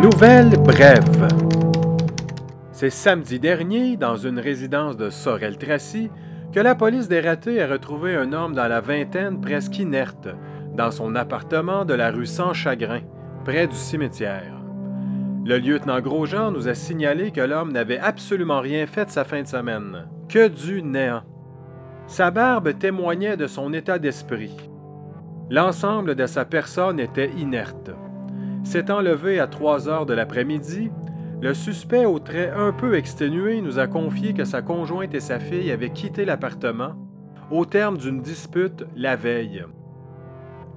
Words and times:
Nouvelle 0.00 0.50
brève. 0.62 1.28
C'est 2.70 2.90
samedi 2.90 3.40
dernier, 3.40 3.96
dans 3.96 4.16
une 4.16 4.38
résidence 4.38 4.96
de 4.96 5.10
Sorel-Tracy, 5.10 6.08
que 6.52 6.60
la 6.60 6.76
police 6.76 7.08
des 7.08 7.20
ratés 7.20 7.60
a 7.60 7.66
retrouvé 7.66 8.14
un 8.14 8.32
homme 8.32 8.54
dans 8.54 8.68
la 8.68 8.80
vingtaine 8.80 9.40
presque 9.40 9.78
inerte 9.78 10.28
dans 10.76 10.92
son 10.92 11.16
appartement 11.16 11.84
de 11.84 11.94
la 11.94 12.10
rue 12.12 12.26
Sans-Chagrin, 12.26 13.00
près 13.44 13.66
du 13.66 13.74
cimetière. 13.74 14.54
Le 15.44 15.58
lieutenant 15.58 16.00
Grosjean 16.00 16.52
nous 16.52 16.68
a 16.68 16.74
signalé 16.74 17.32
que 17.32 17.40
l'homme 17.40 17.72
n'avait 17.72 17.98
absolument 17.98 18.60
rien 18.60 18.86
fait 18.86 19.06
de 19.06 19.10
sa 19.10 19.24
fin 19.24 19.42
de 19.42 19.48
semaine, 19.48 20.06
que 20.28 20.46
du 20.46 20.82
néant. 20.82 21.22
Sa 22.06 22.30
barbe 22.30 22.78
témoignait 22.78 23.36
de 23.36 23.48
son 23.48 23.72
état 23.72 23.98
d'esprit. 23.98 24.56
L'ensemble 25.50 26.14
de 26.14 26.26
sa 26.26 26.44
personne 26.44 27.00
était 27.00 27.30
inerte. 27.30 27.90
S'étant 28.64 29.00
levé 29.00 29.40
à 29.40 29.46
3 29.46 29.88
heures 29.88 30.06
de 30.06 30.14
l'après-midi, 30.14 30.90
le 31.40 31.54
suspect 31.54 32.04
au 32.04 32.20
trait 32.20 32.52
un 32.54 32.72
peu 32.72 32.94
exténué 32.94 33.60
nous 33.60 33.78
a 33.78 33.88
confié 33.88 34.32
que 34.32 34.44
sa 34.44 34.62
conjointe 34.62 35.14
et 35.14 35.20
sa 35.20 35.40
fille 35.40 35.72
avaient 35.72 35.90
quitté 35.90 36.24
l'appartement 36.24 36.94
au 37.50 37.64
terme 37.64 37.98
d'une 37.98 38.22
dispute 38.22 38.84
la 38.94 39.16
veille. 39.16 39.64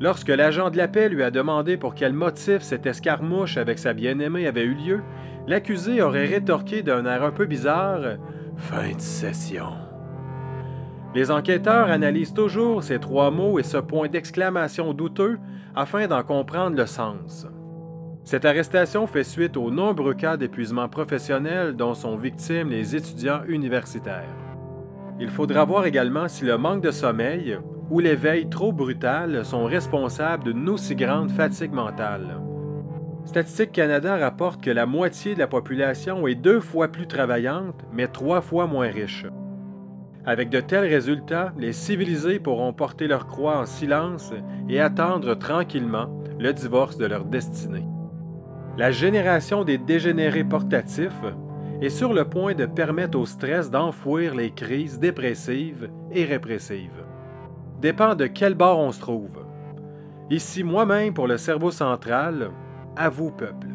Lorsque 0.01 0.29
l'agent 0.29 0.71
de 0.71 0.77
la 0.77 0.87
paix 0.87 1.07
lui 1.07 1.23
a 1.23 1.31
demandé 1.31 1.77
pour 1.77 1.93
quel 1.95 2.11
motif 2.11 2.61
cette 2.63 2.85
escarmouche 2.85 3.57
avec 3.57 3.79
sa 3.79 3.93
bien-aimée 3.93 4.47
avait 4.47 4.65
eu 4.65 4.73
lieu, 4.73 5.01
l'accusé 5.47 6.01
aurait 6.01 6.25
rétorqué 6.25 6.81
d'un 6.81 7.05
air 7.05 7.23
un 7.23 7.31
peu 7.31 7.45
bizarre 7.45 8.17
Fin 8.57 8.93
de 8.93 9.01
session. 9.01 9.73
Les 11.13 11.29
enquêteurs 11.31 11.91
analysent 11.91 12.33
toujours 12.33 12.83
ces 12.83 12.99
trois 12.99 13.31
mots 13.31 13.59
et 13.59 13.63
ce 13.63 13.77
point 13.77 14.09
d'exclamation 14.09 14.93
douteux 14.93 15.37
afin 15.75 16.07
d'en 16.07 16.23
comprendre 16.23 16.75
le 16.75 16.85
sens. 16.85 17.47
Cette 18.25 18.45
arrestation 18.45 19.05
fait 19.05 19.23
suite 19.23 19.55
aux 19.55 19.69
nombreux 19.69 20.15
cas 20.15 20.35
d'épuisement 20.35 20.89
professionnel 20.89 21.75
dont 21.75 21.93
sont 21.93 22.15
victimes 22.15 22.71
les 22.71 22.95
étudiants 22.95 23.43
universitaires. 23.47 24.35
Il 25.19 25.29
faudra 25.29 25.63
voir 25.63 25.85
également 25.85 26.27
si 26.27 26.43
le 26.43 26.57
manque 26.57 26.81
de 26.81 26.89
sommeil 26.89 27.59
ou 27.91 27.99
l'éveil 27.99 28.49
trop 28.49 28.73
brutal 28.73 29.45
sont 29.45 29.65
responsables 29.65 30.43
d'une 30.43 30.67
aussi 30.69 30.95
grande 30.95 31.29
fatigue 31.29 31.71
mentale. 31.71 32.41
Statistique 33.25 33.71
Canada 33.71 34.17
rapporte 34.17 34.59
que 34.59 34.71
la 34.71 34.87
moitié 34.87 35.35
de 35.35 35.39
la 35.39 35.47
population 35.47 36.25
est 36.25 36.33
deux 36.33 36.61
fois 36.61 36.87
plus 36.87 37.05
travaillante, 37.05 37.85
mais 37.93 38.07
trois 38.07 38.41
fois 38.41 38.65
moins 38.65 38.89
riche. 38.89 39.27
Avec 40.25 40.49
de 40.49 40.61
tels 40.61 40.89
résultats, 40.89 41.53
les 41.59 41.73
civilisés 41.73 42.39
pourront 42.39 42.73
porter 42.73 43.05
leur 43.07 43.27
croix 43.27 43.59
en 43.59 43.67
silence 43.67 44.33
et 44.67 44.81
attendre 44.81 45.35
tranquillement 45.35 46.07
le 46.39 46.53
divorce 46.53 46.97
de 46.97 47.05
leur 47.05 47.23
destinée. 47.25 47.85
La 48.77 48.91
génération 48.91 49.63
des 49.63 49.77
dégénérés 49.77 50.43
portatifs 50.43 51.23
est 51.81 51.89
sur 51.89 52.13
le 52.13 52.25
point 52.25 52.53
de 52.53 52.65
permettre 52.65 53.17
au 53.17 53.25
stress 53.25 53.71
d'enfouir 53.71 54.35
les 54.35 54.51
crises 54.51 54.99
dépressives 54.99 55.89
et 56.11 56.25
répressives. 56.25 57.05
Dépend 57.79 58.15
de 58.15 58.27
quel 58.27 58.53
bord 58.53 58.79
on 58.79 58.91
se 58.91 58.99
trouve. 58.99 59.45
Ici 60.29 60.63
moi-même 60.63 61.13
pour 61.13 61.27
le 61.27 61.37
cerveau 61.37 61.71
central, 61.71 62.51
à 62.97 63.09
vous 63.09 63.31
peuple. 63.31 63.74